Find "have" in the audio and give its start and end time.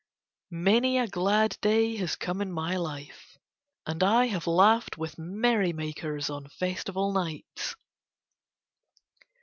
4.25-4.47